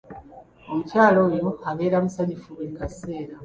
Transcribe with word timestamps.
Omukyala 0.69 1.19
oyo 1.27 1.47
abeera 1.69 1.97
musanyufu 2.03 2.47
buli 2.55 2.71
kaseera. 2.77 3.35